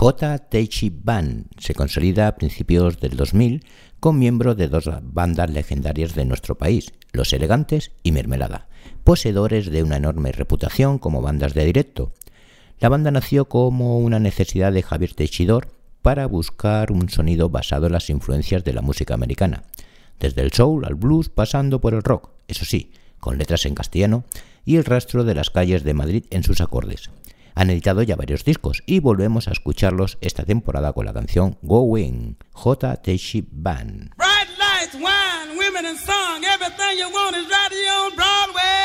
J. 0.00 0.38
Teichi 0.38 0.88
Band 0.88 1.44
se 1.58 1.74
consolida 1.74 2.26
a 2.26 2.34
principios 2.36 3.00
del 3.00 3.18
2000 3.18 3.66
con 4.00 4.18
miembros 4.18 4.56
de 4.56 4.68
dos 4.68 4.88
bandas 5.02 5.50
legendarias 5.50 6.14
de 6.14 6.24
nuestro 6.24 6.56
país, 6.56 6.94
Los 7.12 7.34
Elegantes 7.34 7.92
y 8.02 8.10
Mermelada, 8.10 8.66
poseedores 9.04 9.70
de 9.70 9.82
una 9.82 9.98
enorme 9.98 10.32
reputación 10.32 10.96
como 10.96 11.20
bandas 11.20 11.52
de 11.52 11.66
directo. 11.66 12.14
La 12.78 12.88
banda 12.88 13.10
nació 13.10 13.50
como 13.50 13.98
una 13.98 14.18
necesidad 14.18 14.72
de 14.72 14.82
Javier 14.82 15.12
Teixidor 15.12 15.68
para 16.00 16.24
buscar 16.24 16.92
un 16.92 17.10
sonido 17.10 17.50
basado 17.50 17.84
en 17.84 17.92
las 17.92 18.08
influencias 18.08 18.64
de 18.64 18.72
la 18.72 18.80
música 18.80 19.12
americana, 19.12 19.64
desde 20.18 20.40
el 20.40 20.50
soul 20.50 20.86
al 20.86 20.94
blues 20.94 21.28
pasando 21.28 21.82
por 21.82 21.92
el 21.92 22.02
rock, 22.02 22.30
eso 22.48 22.64
sí, 22.64 22.90
con 23.18 23.36
letras 23.36 23.66
en 23.66 23.74
castellano, 23.74 24.24
y 24.64 24.76
el 24.76 24.86
rastro 24.86 25.24
de 25.24 25.34
las 25.34 25.50
calles 25.50 25.84
de 25.84 25.92
Madrid 25.92 26.24
en 26.30 26.42
sus 26.42 26.62
acordes. 26.62 27.10
Han 27.54 27.70
editado 27.70 28.02
ya 28.02 28.16
varios 28.16 28.44
discos 28.44 28.82
y 28.86 29.00
volvemos 29.00 29.48
a 29.48 29.52
escucharlos 29.52 30.18
esta 30.20 30.44
temporada 30.44 30.92
con 30.92 31.06
la 31.06 31.12
canción 31.12 31.58
Going, 31.62 32.36
J. 32.52 32.96
Teishi 32.96 33.46
Band. 33.50 34.14
Bright 34.16 34.48
lights, 34.58 34.94
wine, 34.94 35.56
women 35.58 35.86
and 35.86 35.98
song, 35.98 36.44
everything 36.44 36.98
you 36.98 37.10
want 37.12 37.36
is 37.36 37.46
right 37.48 37.72
here 37.72 37.90
on 38.06 38.14
Broadway. 38.14 38.79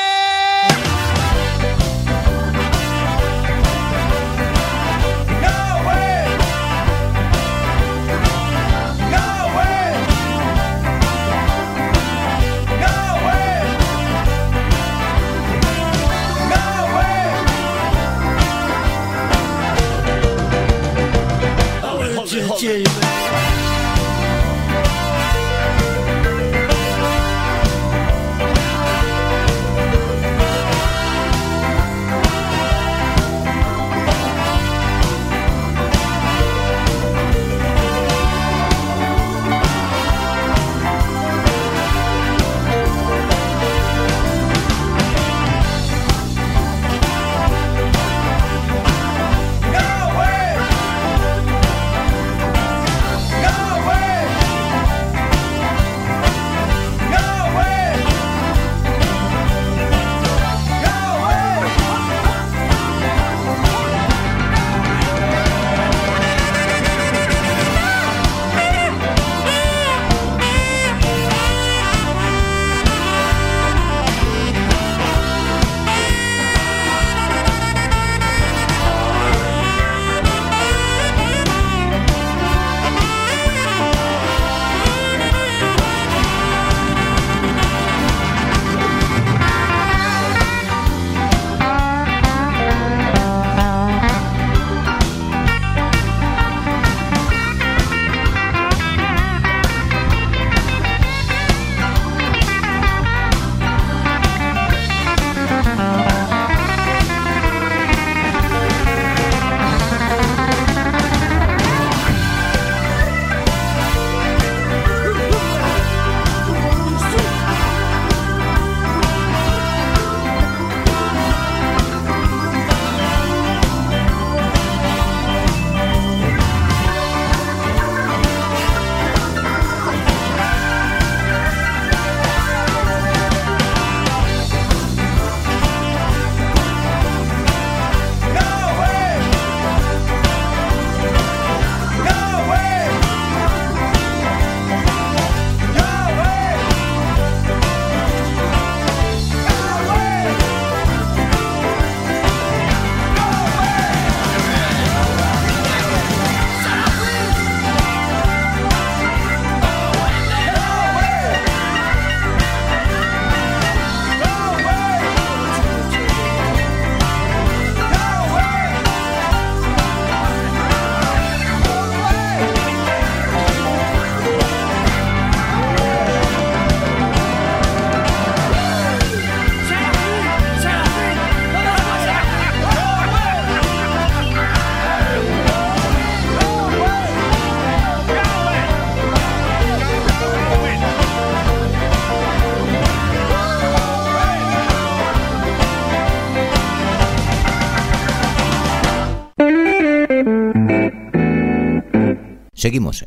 Yeah. 22.65 22.77
you. 22.77 22.94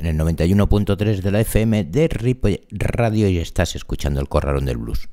El 0.08 0.16
91.3 0.16 1.20
de 1.20 1.30
la 1.30 1.40
FM 1.40 1.84
de 1.84 2.08
Ripollet 2.08 2.66
Radio 2.70 3.28
y 3.28 3.38
estás 3.38 3.76
escuchando 3.76 4.20
el 4.20 4.28
Corralón 4.28 4.64
del 4.64 4.78
Blues. 4.78 5.08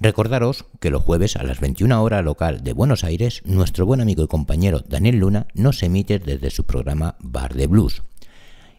Recordaros 0.00 0.64
que 0.80 0.90
los 0.90 1.02
jueves 1.02 1.36
a 1.36 1.44
las 1.44 1.60
21 1.60 2.02
horas 2.02 2.24
local 2.24 2.64
de 2.64 2.72
Buenos 2.72 3.04
Aires, 3.04 3.40
nuestro 3.44 3.86
buen 3.86 4.00
amigo 4.00 4.24
y 4.24 4.26
compañero 4.26 4.80
Daniel 4.80 5.18
Luna 5.18 5.46
nos 5.54 5.82
emite 5.82 6.18
desde 6.18 6.50
su 6.50 6.64
programa 6.64 7.16
Bar 7.20 7.54
de 7.54 7.68
Blues. 7.68 8.02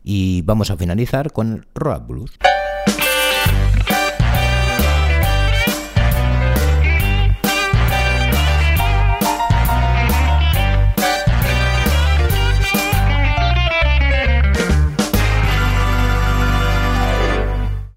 Y 0.04 0.42
vamos 0.42 0.70
a 0.70 0.78
finalizar 0.78 1.32
con 1.32 1.54
el 1.54 1.68
Rock 1.74 2.08
Blues. 2.08 2.32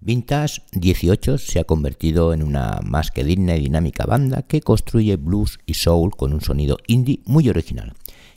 Vintage 0.07 0.61
18 0.71 1.37
se 1.37 1.59
ha 1.59 1.65
convertido 1.65 2.33
en 2.33 2.41
una 2.41 2.79
más 2.81 3.11
que 3.11 3.25
digna 3.25 3.57
y 3.57 3.59
dinámica 3.59 4.05
banda 4.05 4.43
que 4.43 4.61
construye 4.61 5.17
blues 5.17 5.59
y 5.65 5.73
soul 5.73 6.15
con 6.15 6.31
un 6.31 6.39
sonido 6.39 6.77
indie 6.87 7.19
muy 7.25 7.49
original, 7.49 7.91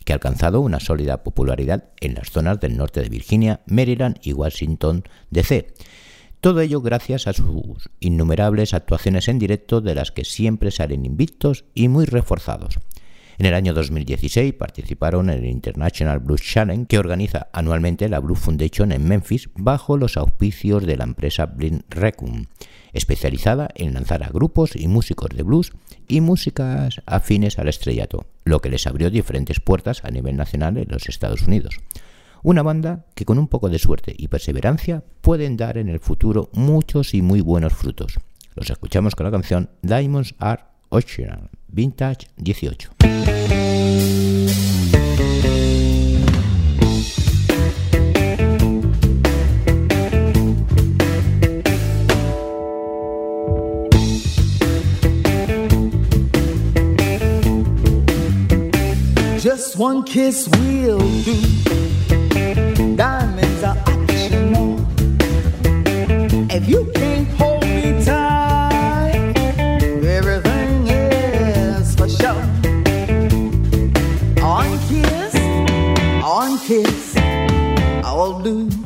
que 0.04 0.12
ha 0.12 0.16
alcanzado 0.16 0.62
una 0.62 0.80
sólida 0.80 1.22
popularidad 1.22 1.84
en 2.00 2.14
las 2.14 2.32
zonas 2.32 2.58
del 2.58 2.76
norte 2.76 3.02
de 3.02 3.08
Virginia, 3.08 3.60
Maryland 3.66 4.18
y 4.20 4.32
Washington 4.32 5.04
DC. 5.30 5.72
Todo 6.40 6.60
ello 6.60 6.80
gracias 6.80 7.28
a 7.28 7.34
sus 7.34 7.88
innumerables 8.00 8.74
actuaciones 8.74 9.28
en 9.28 9.38
directo 9.38 9.80
de 9.80 9.94
las 9.94 10.10
que 10.10 10.24
siempre 10.24 10.72
salen 10.72 11.06
invictos 11.06 11.66
y 11.72 11.86
muy 11.86 12.04
reforzados. 12.04 12.80
En 13.40 13.46
el 13.46 13.54
año 13.54 13.72
2016 13.72 14.52
participaron 14.52 15.30
en 15.30 15.38
el 15.38 15.46
International 15.46 16.18
Blues 16.18 16.42
Challenge 16.42 16.86
que 16.86 16.98
organiza 16.98 17.48
anualmente 17.54 18.06
la 18.10 18.20
Blues 18.20 18.38
Foundation 18.38 18.92
en 18.92 19.08
Memphis 19.08 19.48
bajo 19.54 19.96
los 19.96 20.18
auspicios 20.18 20.84
de 20.84 20.98
la 20.98 21.04
empresa 21.04 21.46
Blind 21.46 21.84
Recum, 21.88 22.44
especializada 22.92 23.70
en 23.76 23.94
lanzar 23.94 24.22
a 24.24 24.28
grupos 24.28 24.76
y 24.76 24.88
músicos 24.88 25.30
de 25.30 25.42
blues 25.42 25.72
y 26.06 26.20
músicas 26.20 27.00
afines 27.06 27.58
al 27.58 27.68
estrellato, 27.68 28.26
lo 28.44 28.60
que 28.60 28.68
les 28.68 28.86
abrió 28.86 29.08
diferentes 29.08 29.58
puertas 29.58 30.04
a 30.04 30.10
nivel 30.10 30.36
nacional 30.36 30.76
en 30.76 30.88
los 30.90 31.08
Estados 31.08 31.40
Unidos. 31.48 31.78
Una 32.42 32.62
banda 32.62 33.06
que 33.14 33.24
con 33.24 33.38
un 33.38 33.48
poco 33.48 33.70
de 33.70 33.78
suerte 33.78 34.14
y 34.18 34.28
perseverancia 34.28 35.02
pueden 35.22 35.56
dar 35.56 35.78
en 35.78 35.88
el 35.88 36.00
futuro 36.00 36.50
muchos 36.52 37.14
y 37.14 37.22
muy 37.22 37.40
buenos 37.40 37.72
frutos. 37.72 38.18
Los 38.54 38.68
escuchamos 38.68 39.14
con 39.14 39.24
la 39.24 39.32
canción 39.32 39.70
Diamonds 39.80 40.34
Are 40.40 40.64
Ocean, 40.90 41.48
Vintage 41.72 42.26
18. 42.44 42.90
Just 59.40 59.78
one 59.78 60.02
kiss 60.04 60.48
will 60.48 60.98
do. 61.22 61.89
Kiss, 76.70 77.16
I'll 78.04 78.40
do. 78.40 78.79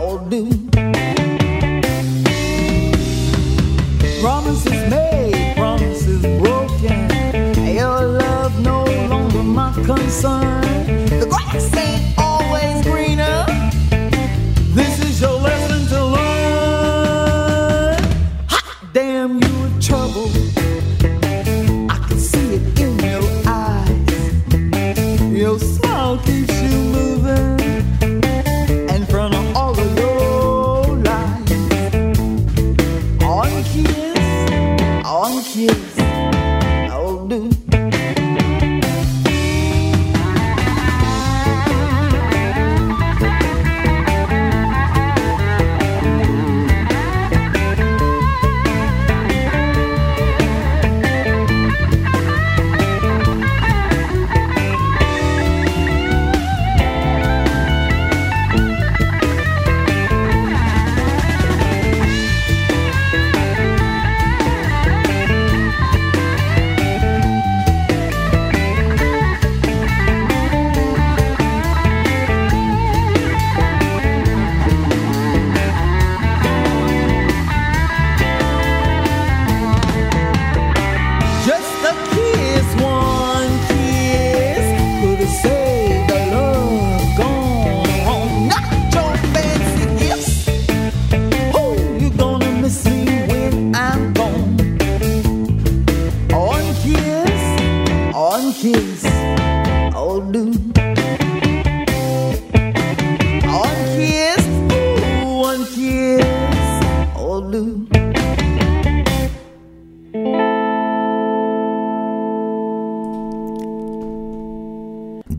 I'll 0.00 0.16
do. 0.30 0.48
Promises 4.22 4.80
made, 4.88 5.54
promises 5.56 6.22
broken. 6.40 7.00
Your 7.66 8.00
love 8.06 8.58
no 8.62 8.84
longer 9.10 9.42
my 9.42 9.74
concern. 9.74 10.62
The 11.20 11.26
grass 11.28 11.76
ain't 11.76 12.09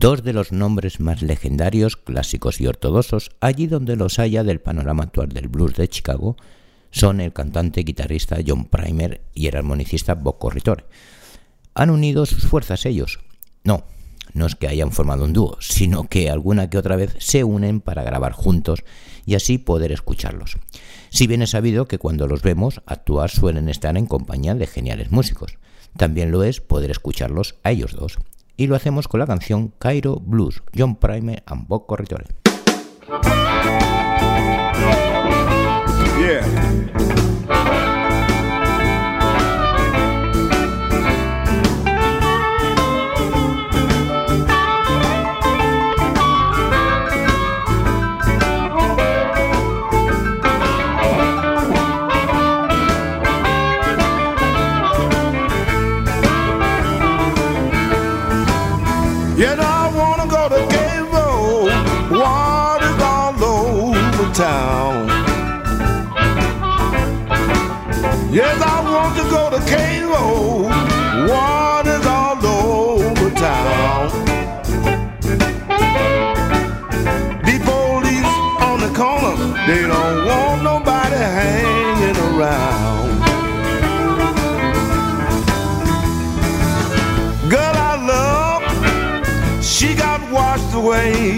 dos 0.02 0.24
de 0.24 0.32
los 0.32 0.50
nombres 0.50 0.98
más 0.98 1.22
legendarios, 1.22 1.96
clásicos 1.96 2.60
y 2.60 2.66
ortodoxos, 2.66 3.30
allí 3.38 3.68
donde 3.68 3.94
los 3.94 4.18
haya 4.18 4.42
del 4.42 4.60
panorama 4.60 5.04
actual 5.04 5.28
del 5.28 5.46
blues 5.46 5.76
de 5.76 5.86
Chicago, 5.86 6.36
son 6.90 7.20
el 7.20 7.32
cantante 7.32 7.82
y 7.82 7.84
guitarrista 7.84 8.38
John 8.44 8.64
Primer 8.64 9.20
y 9.32 9.46
el 9.46 9.54
armonicista 9.54 10.14
Bob 10.14 10.38
Corritore. 10.40 10.86
¿Han 11.74 11.90
unido 11.90 12.26
sus 12.26 12.42
fuerzas 12.46 12.84
ellos? 12.84 13.20
No, 13.62 13.84
no 14.34 14.46
es 14.46 14.56
que 14.56 14.66
hayan 14.66 14.90
formado 14.90 15.22
un 15.22 15.34
dúo, 15.34 15.56
sino 15.60 16.08
que 16.08 16.30
alguna 16.30 16.68
que 16.68 16.78
otra 16.78 16.96
vez 16.96 17.14
se 17.20 17.44
unen 17.44 17.80
para 17.80 18.02
grabar 18.02 18.32
juntos 18.32 18.82
y 19.24 19.36
así 19.36 19.58
poder 19.58 19.92
escucharlos. 19.92 20.56
Si 21.10 21.28
bien 21.28 21.42
es 21.42 21.50
sabido 21.50 21.86
que 21.86 21.98
cuando 21.98 22.26
los 22.26 22.42
vemos 22.42 22.82
actuar 22.86 23.30
suelen 23.30 23.68
estar 23.68 23.96
en 23.96 24.06
compañía 24.06 24.56
de 24.56 24.66
geniales 24.66 25.12
músicos, 25.12 25.58
también 25.96 26.32
lo 26.32 26.42
es 26.42 26.60
poder 26.60 26.90
escucharlos 26.90 27.54
a 27.62 27.70
ellos 27.70 27.94
dos. 27.94 28.18
Y 28.56 28.66
lo 28.66 28.76
hacemos 28.76 29.08
con 29.08 29.20
la 29.20 29.26
canción 29.26 29.72
Cairo 29.78 30.16
Blues, 30.20 30.62
John 30.76 30.96
Primer 30.96 31.42
and 31.46 31.66
Bob 31.66 31.86
Corritore. 31.86 32.26
They 79.64 79.82
don't 79.86 80.26
want 80.26 80.64
nobody 80.64 81.14
hanging 81.14 82.16
around. 82.16 83.20
Girl 87.48 87.76
I 87.90 87.94
love, 88.14 88.62
she 89.62 89.94
got 89.94 90.20
washed 90.32 90.74
away. 90.74 91.36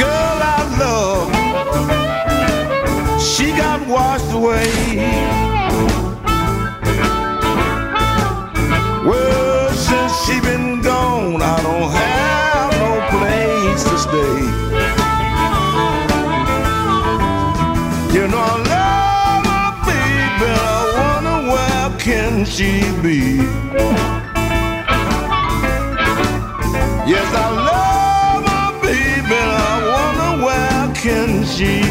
Girl 0.00 0.38
I 0.56 0.60
love, 0.80 1.30
she 3.20 3.50
got 3.50 3.86
washed 3.86 4.32
away. 4.32 5.45
She 22.56 22.80
be? 23.02 23.36
Yes, 27.06 27.28
I 27.34 27.50
love 27.68 28.44
my 28.46 28.80
baby, 28.80 29.36
I 29.36 29.74
wonder 29.92 30.32
where 30.46 30.94
can 30.94 31.44
she 31.44 31.82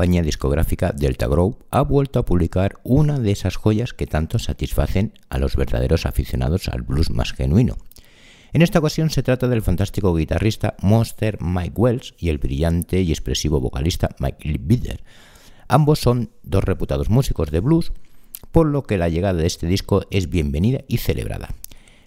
compañía 0.00 0.22
discográfica 0.22 0.94
Delta 0.96 1.26
Grove 1.26 1.56
ha 1.70 1.82
vuelto 1.82 2.18
a 2.18 2.24
publicar 2.24 2.78
una 2.84 3.18
de 3.18 3.32
esas 3.32 3.56
joyas 3.56 3.92
que 3.92 4.06
tanto 4.06 4.38
satisfacen 4.38 5.12
a 5.28 5.36
los 5.36 5.56
verdaderos 5.56 6.06
aficionados 6.06 6.68
al 6.68 6.80
blues 6.80 7.10
más 7.10 7.34
genuino. 7.34 7.76
En 8.54 8.62
esta 8.62 8.78
ocasión 8.78 9.10
se 9.10 9.22
trata 9.22 9.46
del 9.46 9.60
fantástico 9.60 10.14
guitarrista 10.14 10.74
Monster 10.80 11.36
Mike 11.42 11.74
Wells 11.76 12.14
y 12.16 12.30
el 12.30 12.38
brillante 12.38 13.02
y 13.02 13.10
expresivo 13.10 13.60
vocalista 13.60 14.08
Mike 14.20 14.56
Bitter. 14.62 15.02
Ambos 15.68 15.98
son 15.98 16.30
dos 16.44 16.64
reputados 16.64 17.10
músicos 17.10 17.50
de 17.50 17.60
blues, 17.60 17.92
por 18.52 18.68
lo 18.68 18.84
que 18.84 18.96
la 18.96 19.10
llegada 19.10 19.38
de 19.38 19.46
este 19.46 19.66
disco 19.66 20.06
es 20.10 20.30
bienvenida 20.30 20.80
y 20.88 20.96
celebrada. 20.96 21.50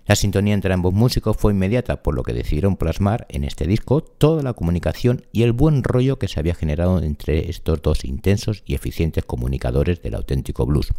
La 0.06 0.16
sintonía 0.18 0.54
entre 0.54 0.74
ambos 0.74 0.93
músicos 0.93 1.38
fue 1.38 1.54
inmediata, 1.54 2.04
por 2.04 2.14
lo 2.14 2.24
que 2.24 2.34
decidieron 2.34 2.76
plasmar 2.76 3.26
en 3.30 3.45
este 3.45 3.66
disco 3.66 4.01
toda 4.01 4.43
la 4.43 4.51
comunicación 4.51 5.26
y 5.32 5.43
el 5.43 5.54
buen 5.54 5.82
rollo 5.82 6.20
que 6.20 6.28
se 6.28 6.41
había 6.41 6.56
generado 6.56 7.01
entre 7.01 7.49
estos 7.49 7.82
dos 7.82 8.04
intensos 8.04 8.64
y 8.66 8.76
eficientes 8.76 9.24
comunicadores 9.24 10.01
del 10.01 10.16
auténtico 10.16 10.66
blues. 10.66 10.91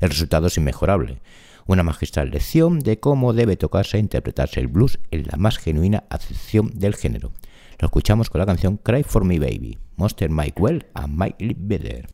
El 0.00 0.08
resultado 0.08 0.46
es 0.46 0.56
inmejorable, 0.56 1.20
una 1.66 1.82
magistral 1.82 2.30
lección 2.30 2.78
de 2.78 2.98
cómo 2.98 3.34
debe 3.34 3.58
tocarse 3.58 3.98
e 3.98 4.00
interpretarse 4.00 4.60
el 4.60 4.68
blues 4.68 4.98
en 5.10 5.26
la 5.26 5.36
más 5.36 5.58
genuina 5.58 6.04
acepción 6.08 6.70
del 6.74 6.94
género. 6.94 7.32
Lo 7.78 7.86
escuchamos 7.86 8.30
con 8.30 8.38
la 8.38 8.46
canción 8.46 8.78
Cry 8.78 9.02
for 9.02 9.24
Me 9.24 9.38
Baby, 9.38 9.76
Monster 9.96 10.30
Mike 10.30 10.60
Well 10.60 10.86
and 10.94 11.18
Mike 11.18 11.54
Better. 11.58 12.08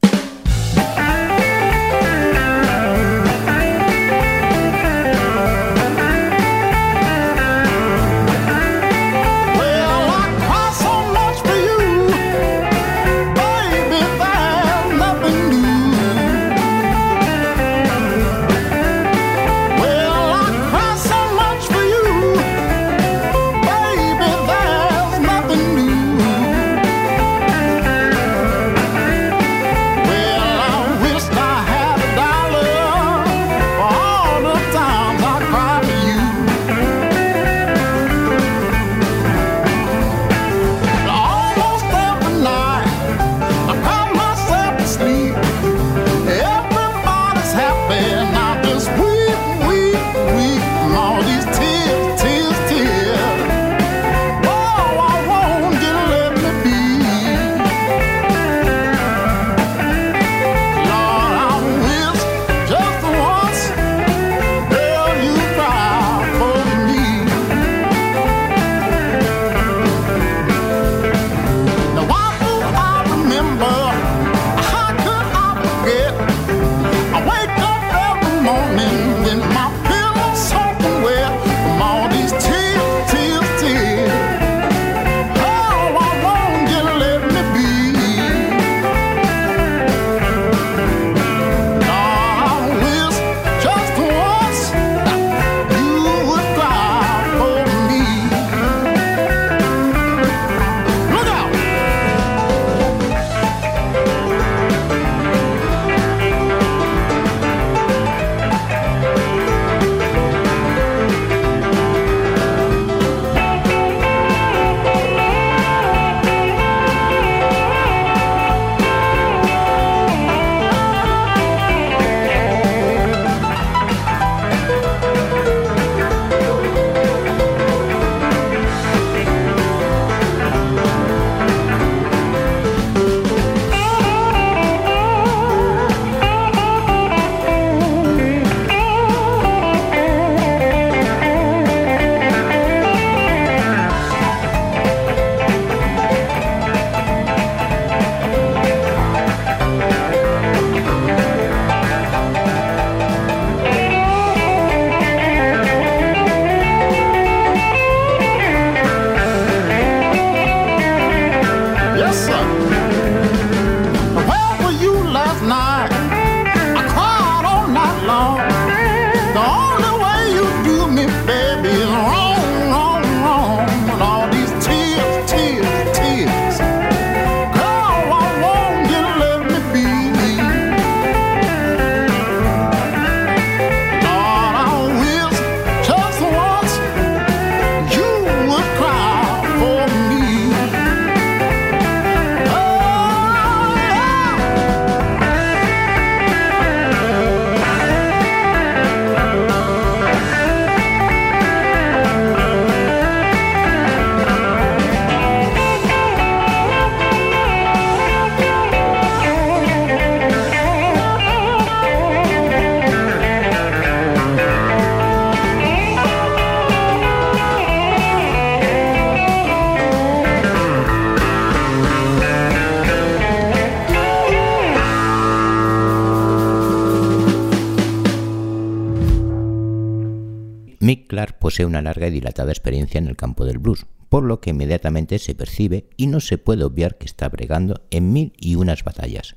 Una 231.63 231.83
larga 231.83 232.09
y 232.09 232.11
dilatada 232.11 232.51
experiencia 232.51 232.99
en 232.99 233.07
el 233.07 233.17
campo 233.17 233.45
del 233.45 233.59
blues, 233.59 233.87
por 234.09 234.25
lo 234.25 234.41
que 234.41 234.51
inmediatamente 234.51 235.19
se 235.19 235.35
percibe 235.35 235.87
y 235.97 236.09
no 236.09 236.21
se 236.21 236.39
puede 236.39 236.65
obviar 236.65 236.99
que 236.99 237.07
está 237.07 237.29
bregando 237.29 237.83
en 237.91 238.13
mil 238.13 238.33
y 238.37 238.57
unas 238.57 238.83
batallas. 238.83 239.37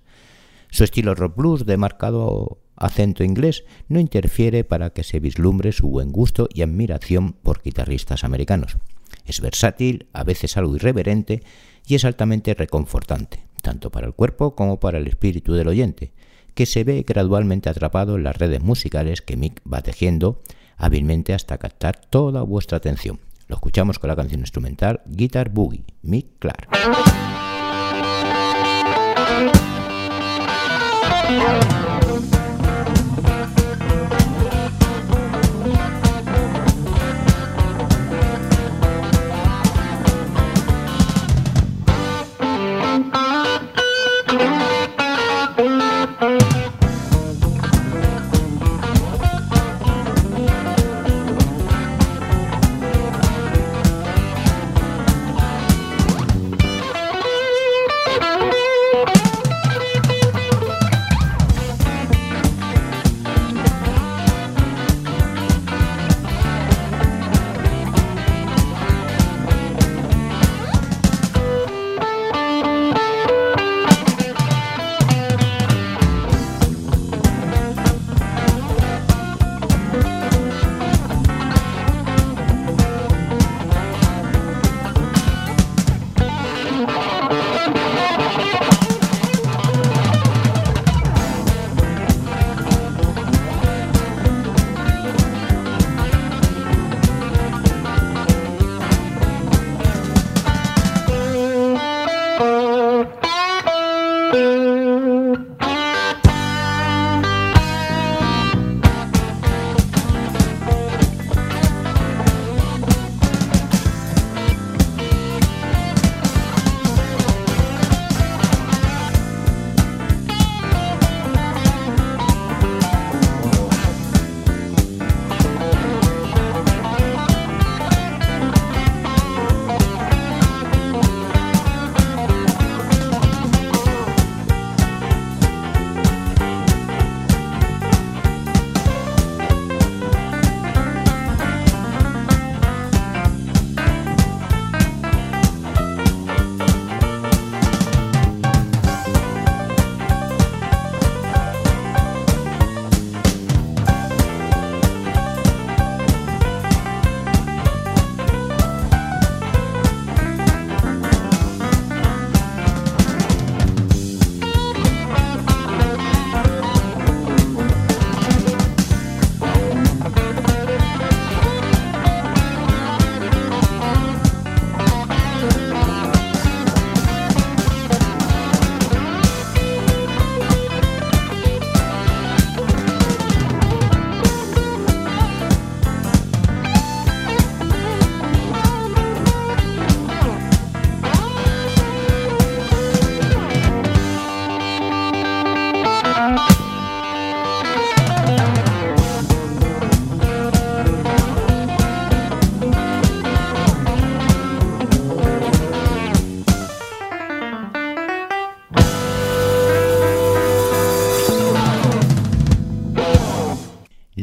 Su 0.72 0.84
estilo 0.84 1.16
rock 1.16 1.36
blues 1.36 1.66
de 1.66 1.78
marcado 1.78 2.60
acento 2.76 3.24
inglés 3.24 3.64
no 3.88 4.00
interfiere 4.00 4.64
para 4.64 4.92
que 4.92 5.04
se 5.04 5.20
vislumbre 5.20 5.72
su 5.72 5.90
buen 5.90 6.12
gusto 6.12 6.48
y 6.54 6.62
admiración 6.62 7.34
por 7.34 7.62
guitarristas 7.62 8.24
americanos. 8.24 8.78
Es 9.26 9.42
versátil, 9.42 10.08
a 10.14 10.24
veces 10.24 10.58
algo 10.58 10.76
irreverente 10.76 11.44
y 11.86 11.96
es 11.96 12.06
altamente 12.06 12.54
reconfortante, 12.54 13.46
tanto 13.62 13.92
para 13.92 14.08
el 14.08 14.14
cuerpo 14.14 14.56
como 14.56 14.80
para 14.80 14.98
el 14.98 15.08
espíritu 15.08 15.54
del 15.54 15.68
oyente, 15.68 16.12
que 16.54 16.66
se 16.66 16.84
ve 16.84 17.04
gradualmente 17.08 17.70
atrapado 17.70 18.16
en 18.16 18.24
las 18.24 18.38
redes 18.38 18.62
musicales 18.62 19.22
que 19.22 19.38
Mick 19.38 19.62
va 19.72 19.82
tejiendo 19.82 20.42
hábilmente 20.78 21.34
hasta 21.34 21.58
captar 21.58 21.98
toda 21.98 22.44
vuestra 22.44 22.78
atención. 22.78 23.20
Lo 23.48 23.56
escuchamos 23.56 24.00
con 24.00 24.10
la 24.10 24.16
canción 24.16 24.42
instrumental 24.42 25.02
Guitar 25.06 25.50
Boogie, 25.50 25.86
Mick 26.02 26.40
Clark. 26.40 26.70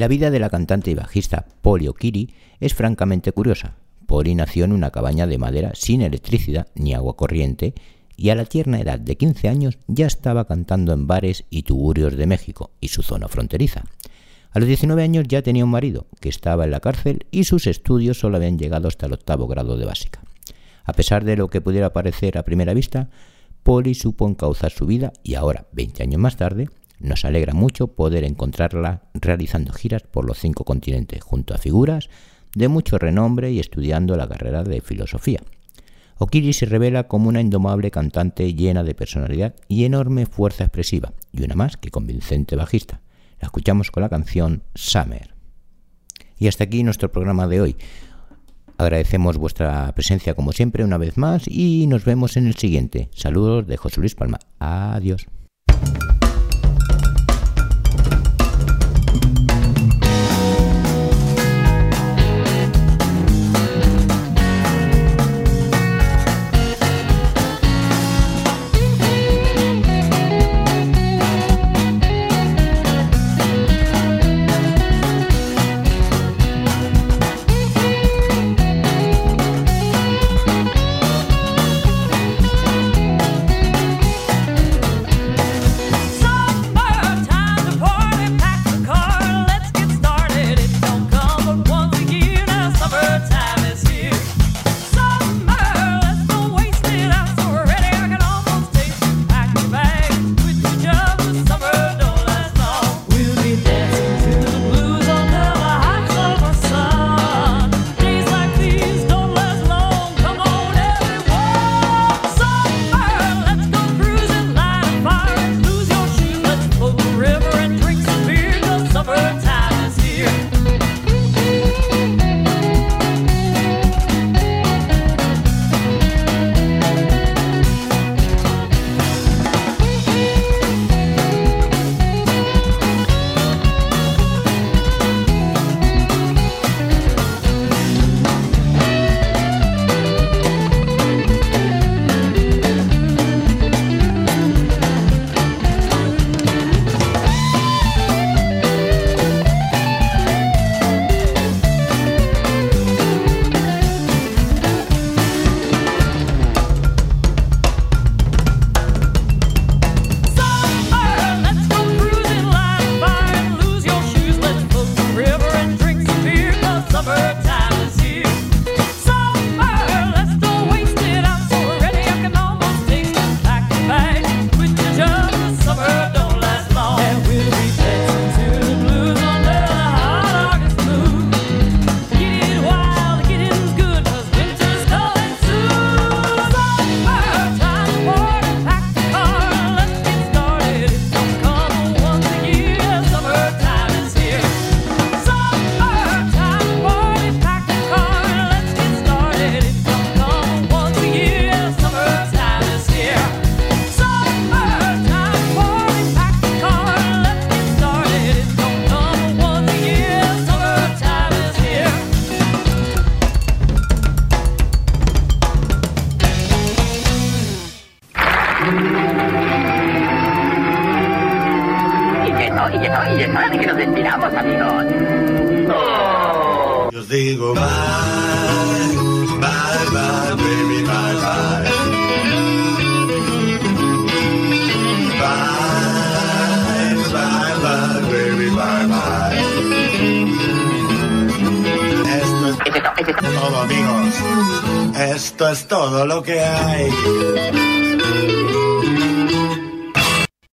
La 0.05 0.09
vida 0.09 0.31
de 0.31 0.39
la 0.39 0.51
cantante 0.51 0.91
y 0.91 0.95
bajista 0.95 1.47
Polly 1.63 1.89
O'Keefe 1.89 2.35
es 2.61 2.75
francamente 2.75 3.33
curiosa. 3.33 3.79
Polly 4.07 4.35
nació 4.35 4.67
en 4.67 4.73
una 4.73 4.91
cabaña 4.91 5.27
de 5.27 5.39
madera 5.39 5.71
sin 5.73 6.03
electricidad 6.03 6.67
ni 6.75 6.93
agua 6.93 7.17
corriente 7.17 7.73
y 8.15 8.29
a 8.29 8.35
la 8.35 8.45
tierna 8.45 8.79
edad 8.79 8.99
de 8.99 9.17
15 9.17 9.49
años 9.49 9.79
ya 9.87 10.07
estaba 10.07 10.47
cantando 10.47 10.93
en 10.93 11.07
bares 11.07 11.47
y 11.49 11.63
tugurios 11.63 12.19
de 12.19 12.27
México 12.27 12.73
y 12.83 12.89
su 12.89 13.01
zona 13.01 13.29
fronteriza. 13.29 13.85
A 14.51 14.59
los 14.59 14.69
19 14.69 15.03
años 15.03 15.25
ya 15.27 15.41
tenía 15.41 15.65
un 15.65 15.71
marido 15.71 16.07
que 16.21 16.29
estaba 16.29 16.65
en 16.65 16.73
la 16.73 16.81
cárcel 16.81 17.25
y 17.31 17.45
sus 17.45 17.67
estudios 17.67 18.19
solo 18.19 18.37
habían 18.37 18.59
llegado 18.59 18.89
hasta 18.89 19.07
el 19.07 19.15
octavo 19.15 19.47
grado 19.47 19.79
de 19.79 19.87
básica. 19.87 20.21
A 20.85 20.93
pesar 20.93 21.25
de 21.25 21.39
lo 21.39 21.49
que 21.49 21.63
pudiera 21.63 21.95
parecer 21.95 22.37
a 22.37 22.45
primera 22.45 22.75
vista, 22.75 23.09
Polly 23.63 23.95
supo 23.95 24.29
encauzar 24.29 24.71
su 24.71 24.85
vida 24.85 25.15
y 25.23 25.37
ahora, 25.37 25.67
20 25.73 26.03
años 26.03 26.21
más 26.21 26.37
tarde, 26.37 26.69
nos 27.05 27.25
alegra 27.25 27.55
mucho 27.55 27.89
poder 27.89 28.25
encontrarla 28.25 29.03
realizando 29.15 29.73
giras 29.73 30.03
por 30.03 30.25
los 30.25 30.39
cinco 30.39 30.65
continentes 30.65 31.23
junto 31.23 31.55
a 31.55 31.59
figuras 31.59 32.09
de 32.55 32.69
mucho 32.69 32.99
renombre 32.99 33.53
y 33.53 33.61
estudiando 33.61 34.17
la 34.17 34.29
carrera 34.29 34.65
de 34.65 34.81
filosofía. 34.81 35.41
Okiri 36.19 36.53
se 36.53 36.67
revela 36.67 37.09
como 37.09 37.29
una 37.29 37.41
indomable 37.41 37.91
cantante 37.91 38.55
llena 38.55 38.85
de 38.85 38.95
personalidad 38.95 39.55
y 39.69 39.85
enorme 39.85 40.27
fuerza 40.27 40.65
expresiva, 40.65 41.13
y 41.33 41.43
una 41.43 41.57
más 41.57 41.77
que 41.77 41.91
convincente 41.91 42.57
bajista. 42.57 43.01
La 43.41 43.47
escuchamos 43.47 43.91
con 43.91 44.03
la 44.03 44.09
canción 44.09 44.63
Summer. 44.75 45.35
Y 46.39 46.47
hasta 46.47 46.65
aquí 46.65 46.83
nuestro 46.85 47.11
programa 47.11 47.49
de 47.49 47.61
hoy. 47.61 47.77
Agradecemos 48.79 49.37
vuestra 49.37 49.93
presencia 49.95 50.35
como 50.35 50.53
siempre 50.53 50.85
una 50.85 50.99
vez 50.99 51.17
más 51.17 51.45
y 51.47 51.87
nos 51.87 52.05
vemos 52.05 52.37
en 52.37 52.47
el 52.47 52.55
siguiente. 52.55 53.09
Saludos 53.15 53.67
de 53.67 53.77
José 53.77 54.01
Luis 54.01 54.15
Palma. 54.15 54.39
Adiós. 54.59 55.27